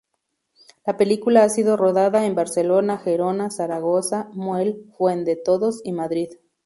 La 0.83 0.97
película 0.97 1.43
ha 1.43 1.49
sido 1.49 1.77
rodada 1.77 2.25
en 2.25 2.33
Barcelona, 2.33 2.97
Gerona, 2.97 3.51
Zaragoza, 3.51 4.29
Muel, 4.33 4.83
Fuendetodos 4.97 5.79
y 5.83 5.91
Madrid. 5.91 6.31